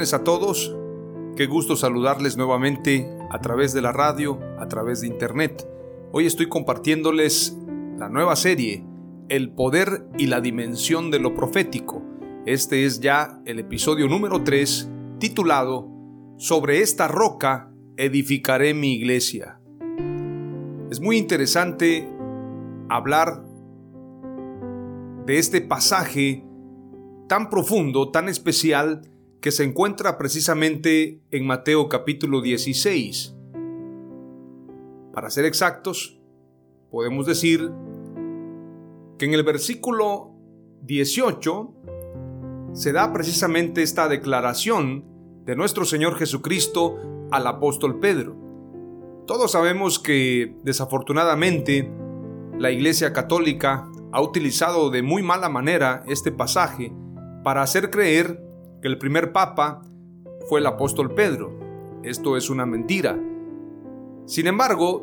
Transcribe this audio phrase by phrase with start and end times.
[0.00, 0.74] A todos.
[1.36, 5.68] Qué gusto saludarles nuevamente a través de la radio, a través de internet.
[6.10, 7.58] Hoy estoy compartiéndoles
[7.98, 8.82] la nueva serie,
[9.28, 12.02] El poder y la dimensión de lo profético.
[12.46, 15.90] Este es ya el episodio número 3, titulado
[16.38, 19.60] Sobre esta roca edificaré mi iglesia.
[20.90, 22.08] Es muy interesante
[22.88, 23.44] hablar
[25.26, 26.42] de este pasaje
[27.28, 29.09] tan profundo, tan especial,
[29.40, 33.34] que se encuentra precisamente en Mateo capítulo 16.
[35.14, 36.20] Para ser exactos,
[36.90, 37.70] podemos decir
[39.18, 40.32] que en el versículo
[40.82, 41.74] 18
[42.72, 45.04] se da precisamente esta declaración
[45.46, 46.98] de nuestro Señor Jesucristo
[47.30, 48.36] al apóstol Pedro.
[49.26, 51.90] Todos sabemos que desafortunadamente
[52.58, 56.92] la Iglesia Católica ha utilizado de muy mala manera este pasaje
[57.42, 58.49] para hacer creer
[58.80, 59.82] que el primer papa
[60.48, 61.52] fue el apóstol Pedro.
[62.02, 63.18] Esto es una mentira.
[64.26, 65.02] Sin embargo,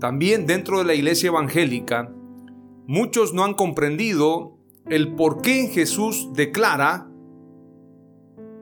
[0.00, 2.12] también dentro de la iglesia evangélica,
[2.86, 7.10] muchos no han comprendido el por qué Jesús declara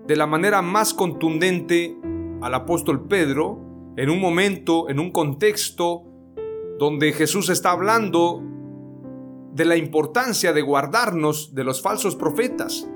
[0.07, 1.97] de la manera más contundente
[2.41, 3.61] al apóstol Pedro
[3.97, 6.05] en un momento, en un contexto
[6.79, 8.43] donde Jesús está hablando
[9.53, 12.89] de la importancia de guardarnos de los falsos profetas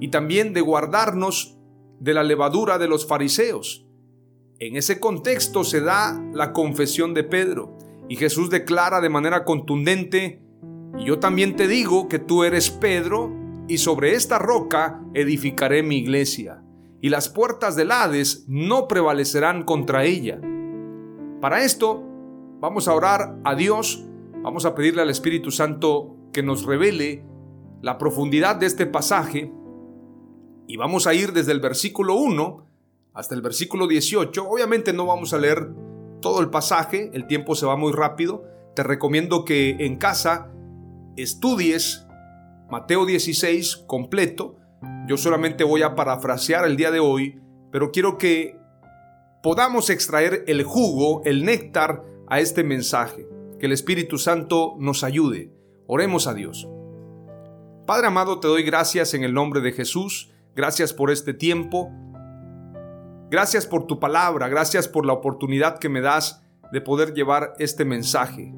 [0.00, 1.58] y también de guardarnos
[2.00, 3.86] de la levadura de los fariseos.
[4.60, 7.76] En ese contexto se da la confesión de Pedro
[8.08, 10.42] y Jesús declara de manera contundente,
[10.98, 13.32] yo también te digo que tú eres Pedro,
[13.68, 16.62] y sobre esta roca edificaré mi iglesia,
[17.02, 20.40] y las puertas del Hades no prevalecerán contra ella.
[21.42, 22.02] Para esto,
[22.60, 24.06] vamos a orar a Dios,
[24.42, 27.24] vamos a pedirle al Espíritu Santo que nos revele
[27.82, 29.52] la profundidad de este pasaje
[30.68, 32.66] y vamos a ir desde el versículo 1
[33.14, 34.48] hasta el versículo 18.
[34.48, 35.70] Obviamente no vamos a leer
[36.20, 38.44] todo el pasaje, el tiempo se va muy rápido.
[38.76, 40.52] Te recomiendo que en casa
[41.16, 42.06] estudies
[42.70, 44.56] Mateo 16 completo.
[45.08, 47.40] Yo solamente voy a parafrasear el día de hoy,
[47.72, 48.60] pero quiero que
[49.42, 53.26] podamos extraer el jugo, el néctar a este mensaje.
[53.58, 55.50] Que el Espíritu Santo nos ayude.
[55.86, 56.68] Oremos a Dios.
[57.86, 61.88] Padre amado, te doy gracias en el nombre de Jesús Gracias por este tiempo.
[63.30, 64.48] Gracias por tu palabra.
[64.48, 66.42] Gracias por la oportunidad que me das
[66.72, 68.52] de poder llevar este mensaje.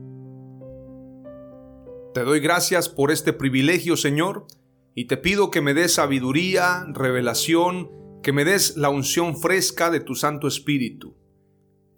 [2.14, 4.46] Te doy gracias por este privilegio, Señor,
[4.94, 7.90] y te pido que me des sabiduría, revelación,
[8.22, 11.18] que me des la unción fresca de tu Santo Espíritu.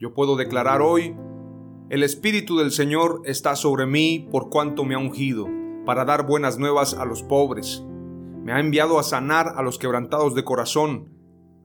[0.00, 1.14] Yo puedo declarar hoy,
[1.90, 5.46] el Espíritu del Señor está sobre mí por cuanto me ha ungido,
[5.86, 7.84] para dar buenas nuevas a los pobres
[8.44, 11.08] me ha enviado a sanar a los quebrantados de corazón,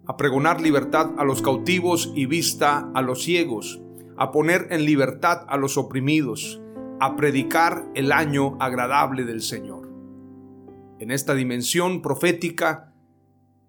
[0.06, 3.82] a pregonar libertad a los cautivos y vista a los ciegos,
[4.16, 6.62] a poner en libertad a los oprimidos,
[7.00, 9.92] a predicar el año agradable del Señor.
[11.00, 12.94] En esta dimensión profética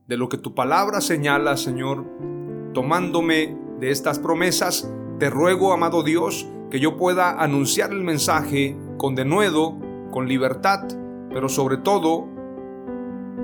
[0.06, 2.06] de lo que tu palabra señala, Señor,
[2.72, 9.14] tomándome de estas promesas, te ruego, amado Dios, que yo pueda anunciar el mensaje con
[9.14, 9.76] denuedo,
[10.10, 10.86] con libertad,
[11.30, 12.37] pero sobre todo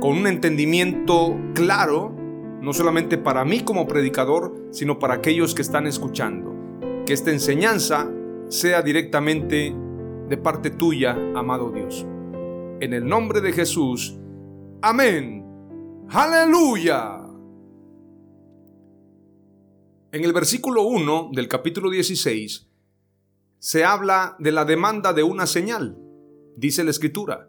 [0.00, 2.14] con un entendimiento claro,
[2.60, 6.54] no solamente para mí como predicador, sino para aquellos que están escuchando.
[7.06, 8.10] Que esta enseñanza
[8.48, 9.74] sea directamente
[10.28, 12.06] de parte tuya, amado Dios.
[12.80, 14.18] En el nombre de Jesús.
[14.82, 15.44] Amén.
[16.08, 17.20] Aleluya.
[20.12, 22.68] En el versículo 1 del capítulo 16
[23.58, 25.98] se habla de la demanda de una señal.
[26.56, 27.48] Dice la escritura,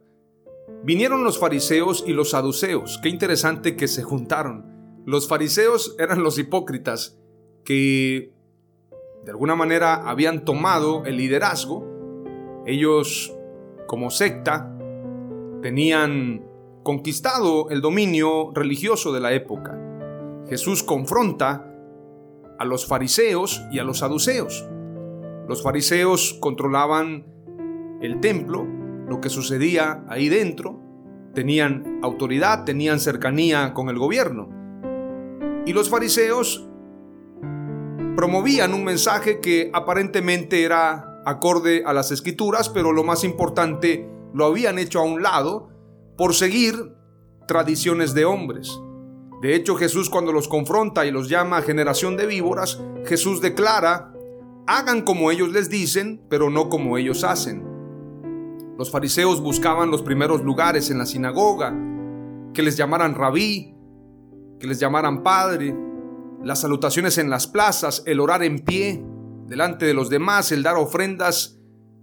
[0.83, 2.99] vinieron los fariseos y los saduceos.
[3.01, 5.03] Qué interesante que se juntaron.
[5.05, 7.19] Los fariseos eran los hipócritas
[7.63, 8.33] que
[9.23, 11.85] de alguna manera habían tomado el liderazgo.
[12.65, 13.35] Ellos,
[13.87, 14.71] como secta,
[15.61, 16.45] tenían
[16.83, 19.79] conquistado el dominio religioso de la época.
[20.47, 21.71] Jesús confronta
[22.59, 24.67] a los fariseos y a los saduceos.
[25.47, 27.25] Los fariseos controlaban
[28.01, 28.67] el templo,
[29.07, 30.81] lo que sucedía ahí dentro,
[31.33, 34.49] tenían autoridad, tenían cercanía con el gobierno.
[35.65, 36.67] Y los fariseos
[38.15, 44.45] promovían un mensaje que aparentemente era acorde a las escrituras, pero lo más importante, lo
[44.45, 45.69] habían hecho a un lado
[46.17, 46.93] por seguir
[47.47, 48.79] tradiciones de hombres.
[49.41, 54.13] De hecho, Jesús cuando los confronta y los llama generación de víboras, Jesús declara,
[54.65, 57.74] hagan como ellos les dicen, pero no como ellos hacen.
[58.77, 61.73] Los fariseos buscaban los primeros lugares en la sinagoga,
[62.53, 63.73] que les llamaran rabí,
[64.59, 65.75] que les llamaran padre,
[66.43, 69.03] las salutaciones en las plazas, el orar en pie
[69.47, 71.59] delante de los demás, el dar ofrendas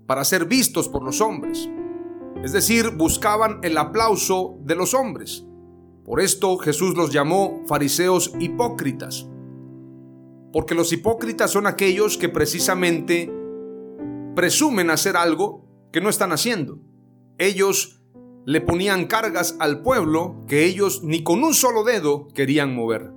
[0.07, 1.69] para ser vistos por los hombres.
[2.43, 5.47] Es decir, buscaban el aplauso de los hombres.
[6.05, 9.29] Por esto Jesús los llamó fariseos hipócritas.
[10.53, 13.33] Porque los hipócritas son aquellos que precisamente
[14.35, 15.62] presumen hacer algo
[15.93, 16.81] que no están haciendo.
[17.39, 18.03] Ellos
[18.45, 23.13] le ponían cargas al pueblo que ellos ni con un solo dedo querían mover.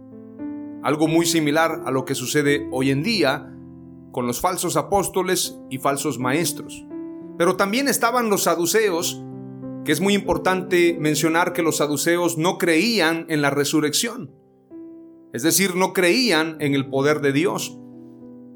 [0.83, 3.51] Algo muy similar a lo que sucede hoy en día
[4.11, 6.85] con los falsos apóstoles y falsos maestros.
[7.37, 9.21] Pero también estaban los saduceos
[9.83, 14.31] que es muy importante mencionar que los saduceos no creían en la resurrección,
[15.31, 17.77] es decir, no creían en el poder de Dios.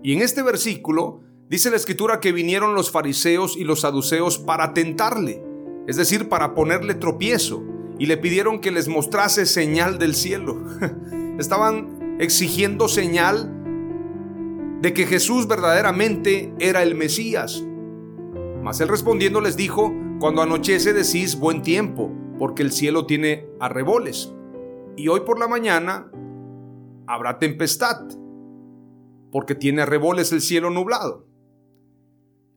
[0.02, 4.74] Y en este versículo dice la escritura que vinieron los fariseos y los saduceos para
[4.74, 5.44] tentarle,
[5.88, 7.64] es decir, para ponerle tropiezo,
[7.98, 10.58] y le pidieron que les mostrase señal del cielo.
[11.40, 13.52] Estaban exigiendo señal
[14.82, 17.62] de que Jesús verdaderamente era el Mesías.
[18.64, 24.34] Mas él respondiendo les dijo, cuando anochece decís buen tiempo, porque el cielo tiene arreboles.
[24.96, 26.10] Y hoy por la mañana
[27.06, 28.08] habrá tempestad,
[29.32, 31.29] porque tiene arreboles el cielo nublado.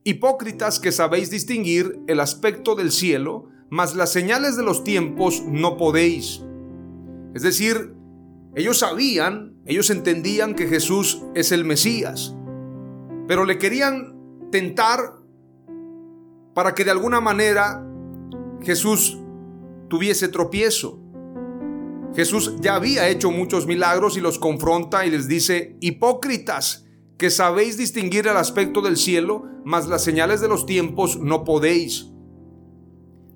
[0.05, 5.77] Hipócritas que sabéis distinguir el aspecto del cielo, mas las señales de los tiempos no
[5.77, 6.41] podéis.
[7.33, 7.95] Es decir,
[8.55, 12.35] ellos sabían, ellos entendían que Jesús es el Mesías,
[13.27, 14.99] pero le querían tentar
[16.53, 17.83] para que de alguna manera
[18.61, 19.17] Jesús
[19.87, 20.99] tuviese tropiezo.
[22.15, 26.82] Jesús ya había hecho muchos milagros y los confronta y les dice, hipócritas,
[27.23, 32.09] que sabéis distinguir el aspecto del cielo, mas las señales de los tiempos no podéis.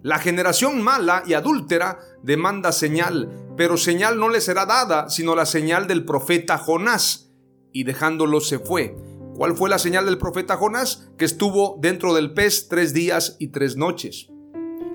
[0.03, 5.45] La generación mala y adúltera demanda señal, pero señal no le será dada, sino la
[5.45, 7.31] señal del profeta Jonás.
[7.71, 8.93] Y dejándolo se fue.
[9.37, 11.09] ¿Cuál fue la señal del profeta Jonás?
[11.17, 14.27] Que estuvo dentro del pez tres días y tres noches.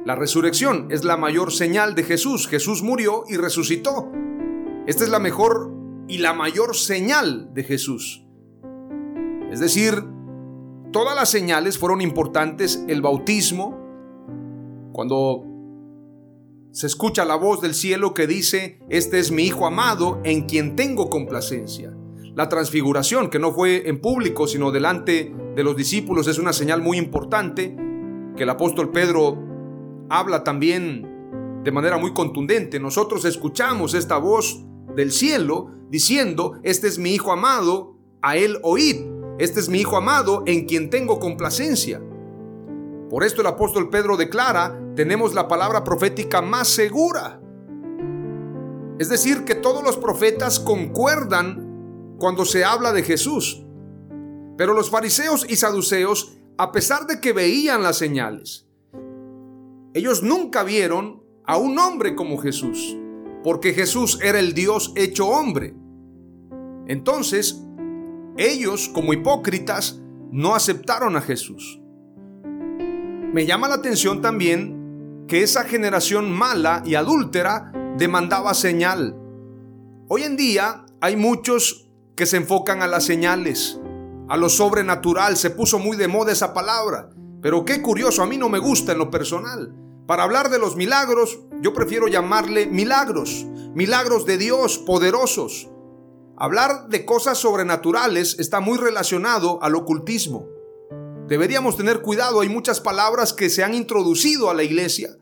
[0.05, 2.47] La resurrección es la mayor señal de Jesús.
[2.47, 4.12] Jesús murió y resucitó.
[4.87, 5.73] Esta es la mejor
[6.09, 8.21] y la mayor señal de Jesús.
[9.53, 10.03] Es decir,
[10.93, 12.82] todas las señales fueron importantes.
[12.89, 13.79] El bautismo,
[14.93, 15.44] cuando
[16.71, 20.75] se escucha la voz del cielo que dice, este es mi Hijo amado en quien
[20.75, 21.94] tengo complacencia.
[22.35, 26.81] La transfiguración, que no fue en público, sino delante de los discípulos, es una señal
[26.81, 27.77] muy importante
[28.35, 29.37] que el apóstol Pedro
[30.09, 32.81] habla también de manera muy contundente.
[32.81, 34.65] Nosotros escuchamos esta voz
[34.97, 39.96] del cielo diciendo, este es mi Hijo amado, a él oíd, este es mi Hijo
[39.96, 42.01] amado en quien tengo complacencia.
[43.08, 47.41] Por esto el apóstol Pedro declara, tenemos la palabra profética más segura.
[48.98, 53.65] Es decir, que todos los profetas concuerdan cuando se habla de Jesús.
[54.56, 58.67] Pero los fariseos y saduceos, a pesar de que veían las señales,
[59.94, 62.96] ellos nunca vieron a un hombre como Jesús,
[63.43, 65.74] porque Jesús era el Dios hecho hombre.
[66.86, 67.62] Entonces,
[68.36, 71.81] ellos como hipócritas no aceptaron a Jesús.
[73.32, 79.17] Me llama la atención también que esa generación mala y adúltera demandaba señal.
[80.08, 83.81] Hoy en día hay muchos que se enfocan a las señales,
[84.29, 85.36] a lo sobrenatural.
[85.36, 87.10] Se puso muy de moda esa palabra.
[87.41, 89.74] Pero qué curioso, a mí no me gusta en lo personal.
[90.06, 95.71] Para hablar de los milagros, yo prefiero llamarle milagros, milagros de Dios poderosos.
[96.36, 100.48] Hablar de cosas sobrenaturales está muy relacionado al ocultismo.
[101.29, 105.17] Deberíamos tener cuidado, hay muchas palabras que se han introducido a la iglesia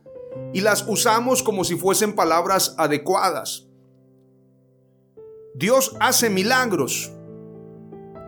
[0.52, 3.66] y las usamos como si fuesen palabras adecuadas.
[5.54, 7.12] Dios hace milagros.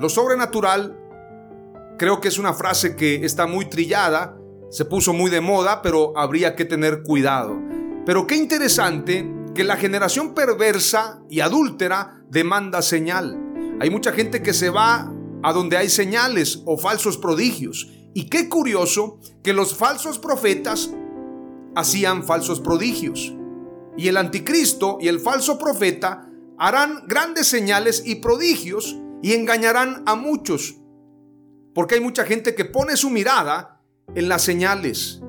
[0.01, 0.99] Lo sobrenatural
[1.99, 4.37] creo que es una frase que está muy trillada,
[4.71, 7.59] se puso muy de moda, pero habría que tener cuidado.
[8.05, 13.39] Pero qué interesante que la generación perversa y adúltera demanda señal.
[13.81, 17.91] Hay mucha gente que se va a donde hay señales o falsos prodigios.
[18.15, 20.93] Y qué curioso que los falsos profetas
[21.75, 23.35] hacían falsos prodigios.
[23.97, 26.29] Y el anticristo y el falso profeta
[26.59, 30.77] harán grandes señales y prodigios y engañarán a muchos.
[31.75, 33.83] Porque hay mucha gente que pone su mirada
[34.15, 35.21] en las señales.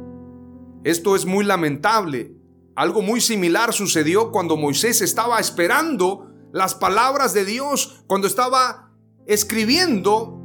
[0.84, 2.36] Esto es muy lamentable.
[2.76, 8.92] Algo muy similar sucedió cuando Moisés estaba esperando las palabras de Dios, cuando estaba
[9.26, 10.40] escribiendo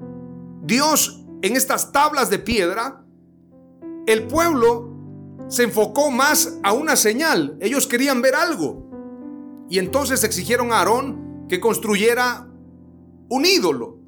[0.62, 3.04] Dios en estas tablas de piedra.
[4.06, 4.90] El pueblo
[5.48, 7.56] se enfocó más a una señal.
[7.60, 8.86] Ellos querían ver algo.
[9.70, 12.48] Y entonces exigieron a Aarón que construyera
[13.28, 13.98] un ídolo.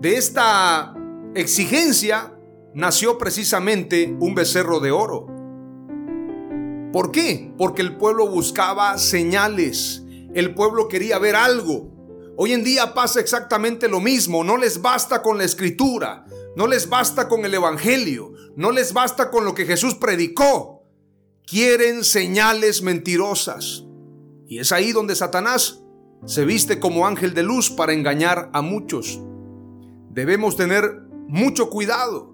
[0.00, 0.94] De esta
[1.34, 2.36] exigencia
[2.74, 5.31] nació precisamente un becerro de oro.
[6.92, 7.52] ¿Por qué?
[7.56, 10.02] Porque el pueblo buscaba señales.
[10.34, 11.90] El pueblo quería ver algo.
[12.36, 14.44] Hoy en día pasa exactamente lo mismo.
[14.44, 16.26] No les basta con la escritura.
[16.54, 18.32] No les basta con el Evangelio.
[18.56, 20.84] No les basta con lo que Jesús predicó.
[21.46, 23.84] Quieren señales mentirosas.
[24.46, 25.82] Y es ahí donde Satanás
[26.26, 29.18] se viste como ángel de luz para engañar a muchos.
[30.10, 32.31] Debemos tener mucho cuidado.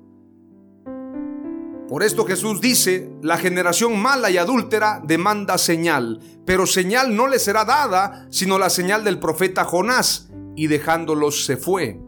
[1.88, 7.38] Por esto Jesús dice, la generación mala y adúltera demanda señal, pero señal no le
[7.38, 11.99] será dada, sino la señal del profeta Jonás, y dejándolos se fue.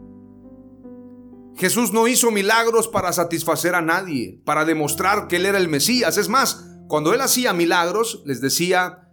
[1.55, 6.17] Jesús no hizo milagros para satisfacer a nadie, para demostrar que Él era el Mesías.
[6.17, 9.07] Es más, cuando Él hacía milagros, les decía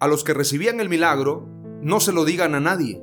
[0.00, 1.48] a los que recibían el milagro,
[1.80, 3.00] no se lo digan a nadie.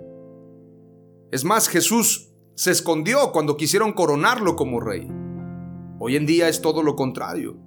[1.31, 5.09] Es más, Jesús se escondió cuando quisieron coronarlo como rey.
[6.01, 7.57] Hoy en día es todo lo contrario.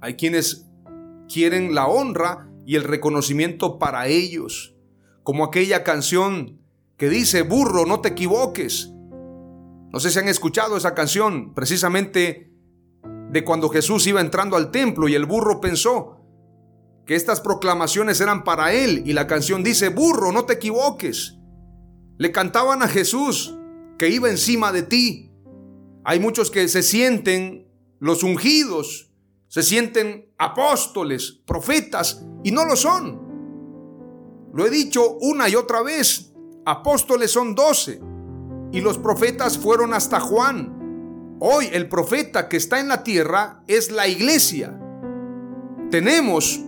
[0.00, 0.70] Hay quienes
[1.28, 4.76] quieren la honra y el reconocimiento para ellos,
[5.24, 6.60] como aquella canción
[6.96, 8.92] que dice, burro, no te equivoques.
[9.92, 12.52] No sé si han escuchado esa canción, precisamente
[13.30, 16.20] de cuando Jesús iba entrando al templo y el burro pensó
[17.04, 21.36] que estas proclamaciones eran para él y la canción dice, burro, no te equivoques.
[22.16, 23.58] Le cantaban a Jesús
[23.98, 25.32] que iba encima de ti.
[26.04, 27.61] Hay muchos que se sienten
[28.02, 29.12] los ungidos
[29.46, 34.50] se sienten apóstoles, profetas, y no lo son.
[34.52, 36.32] Lo he dicho una y otra vez,
[36.66, 38.00] apóstoles son doce,
[38.72, 41.36] y los profetas fueron hasta Juan.
[41.38, 44.76] Hoy el profeta que está en la tierra es la iglesia.
[45.92, 46.60] Tenemos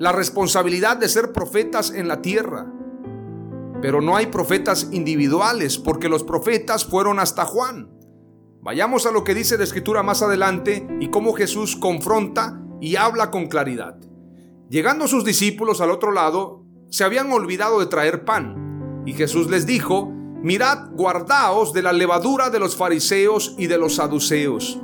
[0.00, 2.66] la responsabilidad de ser profetas en la tierra.
[3.80, 7.91] Pero no hay profetas individuales porque los profetas fueron hasta Juan.
[8.62, 13.32] Vayamos a lo que dice la escritura más adelante y cómo Jesús confronta y habla
[13.32, 13.98] con claridad.
[14.70, 19.02] Llegando sus discípulos al otro lado, se habían olvidado de traer pan.
[19.04, 23.96] Y Jesús les dijo, mirad, guardaos de la levadura de los fariseos y de los
[23.96, 24.78] saduceos.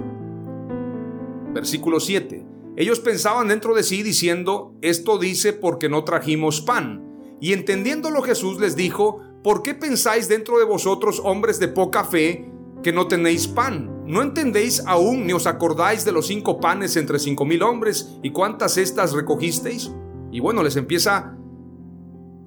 [1.55, 2.45] Versículo 7.
[2.77, 7.37] Ellos pensaban dentro de sí diciendo, esto dice porque no trajimos pan.
[7.41, 12.58] Y entendiéndolo Jesús les dijo, ¿por qué pensáis dentro de vosotros hombres de poca fe
[12.83, 14.03] que no tenéis pan.
[14.07, 18.31] ¿No entendéis aún ni os acordáis de los cinco panes entre cinco mil hombres y
[18.31, 19.93] cuántas estas recogisteis?
[20.31, 21.37] Y bueno, les empieza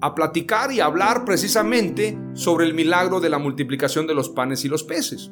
[0.00, 4.64] a platicar y a hablar precisamente sobre el milagro de la multiplicación de los panes
[4.64, 5.30] y los peces.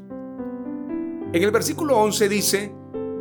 [1.32, 2.72] En el versículo 11 dice,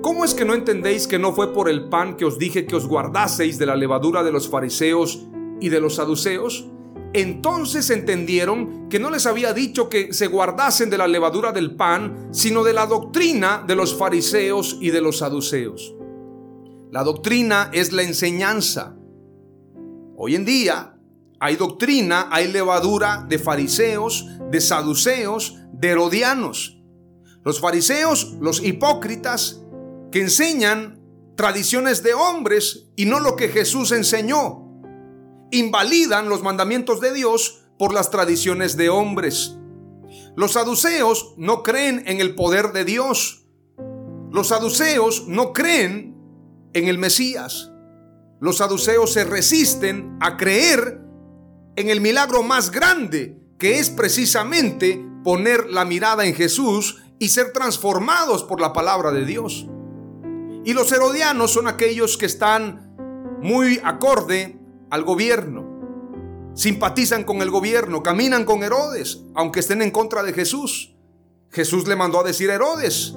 [0.01, 2.75] ¿cómo es que no entendéis que no fue por el pan que os dije que
[2.75, 5.27] os guardaseis de la levadura de los fariseos
[5.59, 6.69] y de los saduceos?
[7.13, 12.29] Entonces entendieron que no les había dicho que se guardasen de la levadura del pan,
[12.31, 15.95] sino de la doctrina de los fariseos y de los saduceos.
[16.91, 18.95] La doctrina es la enseñanza.
[20.15, 20.99] Hoy en día
[21.39, 26.79] hay doctrina, hay levadura de fariseos, de saduceos, de herodianos.
[27.43, 29.61] Los fariseos, los hipócritas,
[30.11, 30.99] que enseñan
[31.35, 34.68] tradiciones de hombres y no lo que Jesús enseñó
[35.51, 39.55] invalidan los mandamientos de Dios por las tradiciones de hombres.
[40.35, 43.45] Los saduceos no creen en el poder de Dios.
[44.31, 46.15] Los saduceos no creen
[46.73, 47.71] en el Mesías.
[48.39, 51.01] Los saduceos se resisten a creer
[51.75, 57.51] en el milagro más grande, que es precisamente poner la mirada en Jesús y ser
[57.51, 59.67] transformados por la palabra de Dios.
[60.63, 62.95] Y los herodianos son aquellos que están
[63.41, 64.58] muy acorde
[64.89, 65.79] al gobierno.
[66.53, 70.95] Simpatizan con el gobierno, caminan con Herodes, aunque estén en contra de Jesús.
[71.51, 73.15] Jesús le mandó a decir a Herodes,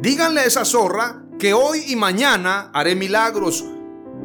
[0.00, 3.64] díganle a esa zorra que hoy y mañana haré milagros,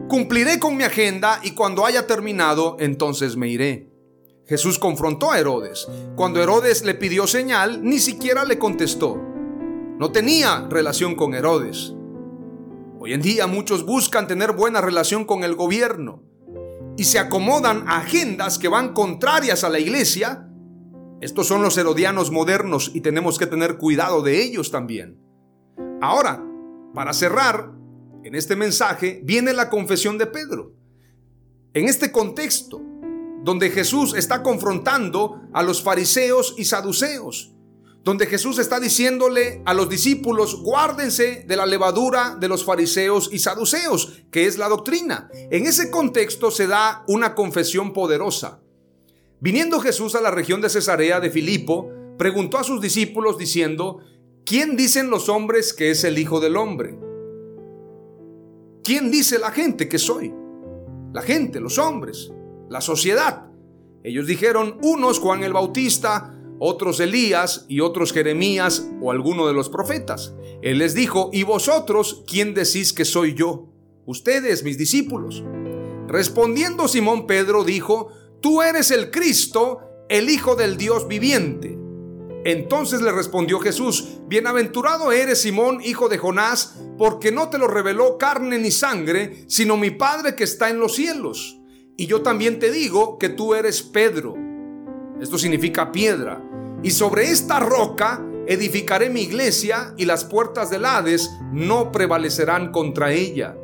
[0.10, 3.92] cumpliré con mi agenda y cuando haya terminado, entonces me iré.
[4.46, 5.88] Jesús confrontó a Herodes.
[6.16, 9.22] Cuando Herodes le pidió señal, ni siquiera le contestó.
[10.00, 11.94] No tenía relación con Herodes.
[13.00, 16.27] Hoy en día muchos buscan tener buena relación con el gobierno
[16.98, 20.50] y se acomodan a agendas que van contrarias a la iglesia.
[21.22, 25.22] Estos son los herodianos modernos y tenemos que tener cuidado de ellos también.
[26.02, 26.44] Ahora,
[26.94, 27.72] para cerrar,
[28.24, 30.74] en este mensaje viene la confesión de Pedro.
[31.74, 32.82] En este contexto,
[33.44, 37.56] donde Jesús está confrontando a los fariseos y saduceos,
[38.08, 43.40] donde Jesús está diciéndole a los discípulos, guárdense de la levadura de los fariseos y
[43.40, 45.30] saduceos, que es la doctrina.
[45.52, 48.62] En ese contexto se da una confesión poderosa.
[49.42, 54.00] Viniendo Jesús a la región de Cesarea de Filipo, preguntó a sus discípulos diciendo,
[54.46, 56.98] ¿quién dicen los hombres que es el Hijo del Hombre?
[58.86, 60.34] ¿Quién dice la gente que soy?
[61.12, 62.32] La gente, los hombres
[62.70, 63.48] la sociedad.
[64.04, 69.70] Ellos dijeron, unos Juan el Bautista, otros Elías y otros Jeremías o alguno de los
[69.70, 70.34] profetas.
[70.62, 73.68] Él les dijo, ¿y vosotros quién decís que soy yo?
[74.06, 75.44] Ustedes, mis discípulos.
[76.08, 78.10] Respondiendo Simón Pedro dijo,
[78.42, 81.78] tú eres el Cristo, el Hijo del Dios viviente.
[82.46, 88.18] Entonces le respondió Jesús, Bienaventurado eres Simón, hijo de Jonás, porque no te lo reveló
[88.18, 91.60] carne ni sangre, sino mi Padre que está en los cielos.
[91.98, 94.36] Y yo también te digo que tú eres Pedro.
[95.20, 96.47] Esto significa piedra.
[96.84, 103.12] Y sobre esta roca edificaré mi iglesia y las puertas del Hades no prevalecerán contra
[103.12, 103.56] ella.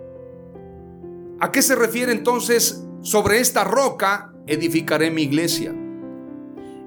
[1.40, 5.74] ¿A qué se refiere entonces sobre esta roca edificaré mi iglesia?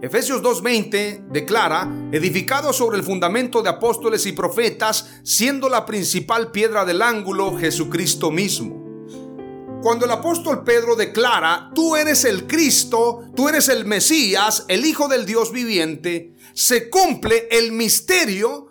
[0.03, 6.85] Efesios 2.20 declara, edificado sobre el fundamento de apóstoles y profetas, siendo la principal piedra
[6.85, 8.86] del ángulo Jesucristo mismo.
[9.87, 15.07] Cuando el apóstol Pedro declara, tú eres el Cristo, tú eres el Mesías, el Hijo
[15.07, 18.67] del Dios viviente, se cumple el misterio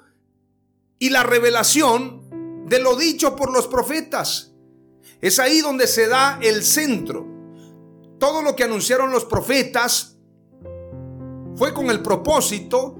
[0.99, 4.51] y la revelación de lo dicho por los profetas.
[5.21, 7.25] Es ahí donde se da el centro.
[8.19, 10.17] Todo lo que anunciaron los profetas
[11.55, 12.99] fue con el propósito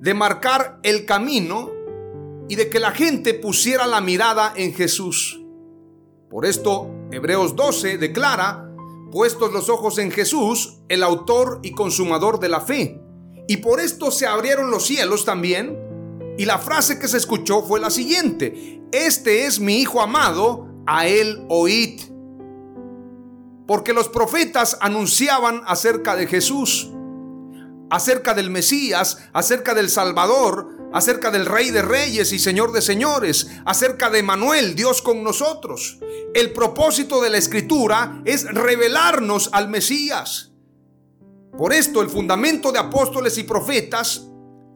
[0.00, 1.70] de marcar el camino
[2.46, 5.40] y de que la gente pusiera la mirada en Jesús.
[6.28, 8.70] Por esto Hebreos 12 declara,
[9.10, 13.00] puestos los ojos en Jesús, el autor y consumador de la fe.
[13.46, 15.78] Y por esto se abrieron los cielos también.
[16.36, 21.06] Y la frase que se escuchó fue la siguiente, este es mi Hijo amado, a
[21.06, 22.00] él oíd.
[23.66, 26.90] Porque los profetas anunciaban acerca de Jesús,
[27.90, 33.48] acerca del Mesías, acerca del Salvador, acerca del Rey de Reyes y Señor de Señores,
[33.64, 35.98] acerca de Manuel, Dios con nosotros.
[36.34, 40.52] El propósito de la escritura es revelarnos al Mesías.
[41.56, 44.26] Por esto el fundamento de apóstoles y profetas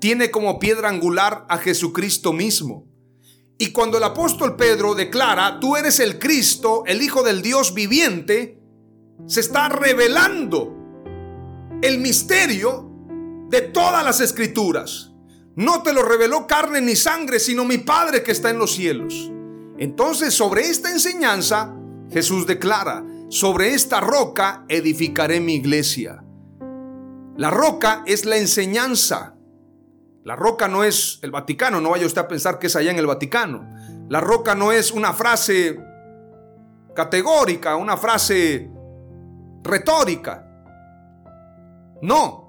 [0.00, 2.86] tiene como piedra angular a Jesucristo mismo.
[3.56, 8.58] Y cuando el apóstol Pedro declara, tú eres el Cristo, el Hijo del Dios viviente,
[9.26, 10.74] se está revelando
[11.80, 12.90] el misterio
[13.48, 15.11] de todas las escrituras.
[15.54, 19.30] No te lo reveló carne ni sangre, sino mi Padre que está en los cielos.
[19.78, 21.74] Entonces, sobre esta enseñanza,
[22.10, 26.22] Jesús declara, sobre esta roca edificaré mi iglesia.
[27.36, 29.34] La roca es la enseñanza.
[30.24, 32.98] La roca no es el Vaticano, no vaya usted a pensar que es allá en
[32.98, 33.68] el Vaticano.
[34.08, 35.80] La roca no es una frase
[36.94, 38.70] categórica, una frase
[39.62, 40.46] retórica.
[42.02, 42.41] No,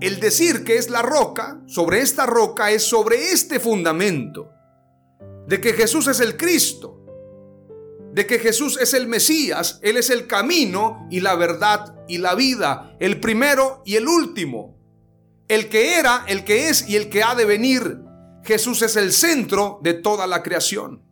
[0.00, 4.50] el decir que es la roca, sobre esta roca, es sobre este fundamento,
[5.46, 7.04] de que Jesús es el Cristo,
[8.12, 12.34] de que Jesús es el Mesías, Él es el camino y la verdad y la
[12.34, 14.78] vida, el primero y el último,
[15.48, 17.98] el que era, el que es y el que ha de venir.
[18.44, 21.02] Jesús es el centro de toda la creación.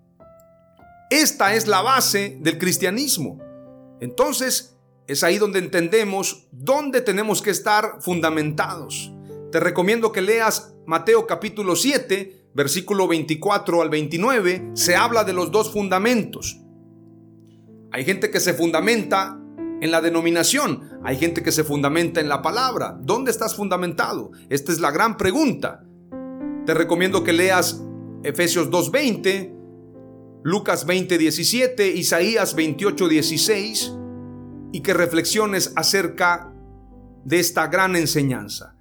[1.10, 3.38] Esta es la base del cristianismo.
[4.00, 4.71] Entonces,
[5.12, 9.12] es ahí donde entendemos dónde tenemos que estar fundamentados.
[9.50, 14.70] Te recomiendo que leas Mateo capítulo 7, versículo 24 al 29.
[14.72, 16.58] Se habla de los dos fundamentos.
[17.90, 19.38] Hay gente que se fundamenta
[19.82, 20.88] en la denominación.
[21.04, 22.96] Hay gente que se fundamenta en la palabra.
[23.02, 24.30] ¿Dónde estás fundamentado?
[24.48, 25.84] Esta es la gran pregunta.
[26.64, 27.82] Te recomiendo que leas
[28.22, 29.52] Efesios 2.20,
[30.42, 34.01] Lucas 20.17, Isaías 28.16
[34.72, 36.52] y que reflexiones acerca
[37.24, 38.74] de esta gran enseñanza.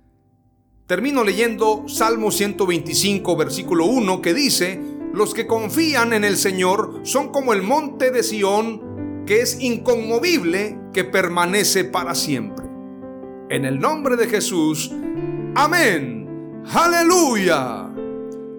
[0.87, 4.81] Termino leyendo Salmo 125, versículo 1, que dice,
[5.13, 10.79] los que confían en el Señor son como el monte de Sión, que es inconmovible,
[10.93, 12.65] que permanece para siempre.
[13.49, 14.91] En el nombre de Jesús,
[15.55, 16.61] amén.
[16.73, 17.89] Aleluya.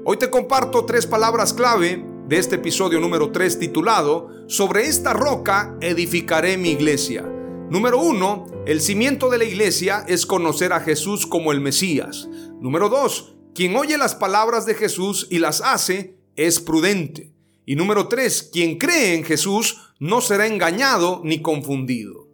[0.05, 5.79] Hoy te comparto tres palabras clave de este episodio número 3 titulado Sobre esta roca
[5.81, 7.23] edificaré mi iglesia.
[7.71, 12.29] Número uno, el cimiento de la iglesia es conocer a Jesús como el Mesías.
[12.61, 17.33] Número dos, quien oye las palabras de Jesús y las hace es prudente.
[17.65, 22.29] Y número tres, quien cree en Jesús no será engañado ni confundido.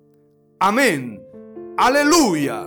[0.58, 1.22] Amén.
[1.76, 2.66] Aleluya.